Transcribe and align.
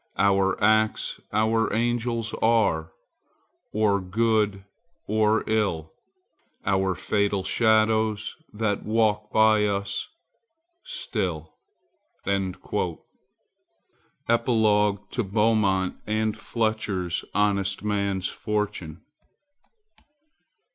Our 0.17 0.59
acts 0.63 1.19
our 1.31 1.71
angels 1.71 2.33
are, 2.41 2.91
or 3.71 4.01
good 4.01 4.63
or 5.05 5.43
ill, 5.45 5.93
Our 6.65 6.95
fatal 6.95 7.43
shadows 7.43 8.35
that 8.51 8.81
walk 8.81 9.31
by 9.31 9.65
us 9.67 10.07
still." 10.83 11.53
_Epilogue 12.25 12.99
to 15.11 15.23
Beaumont 15.23 15.97
and 16.07 16.35
Fletcher's 16.35 17.23
Honest 17.35 17.83
Man's 17.83 18.27
Fortune. 18.27 19.01